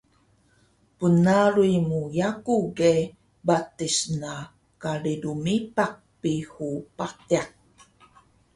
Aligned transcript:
Bnaruy 0.99 1.75
mu 1.87 2.01
yaku 2.17 2.55
ge 2.77 2.95
patis 3.45 3.97
na 4.21 4.33
kari 4.81 5.13
rmibaq 5.23 5.93
Pihu 6.21 6.69
Padiq 6.97 7.49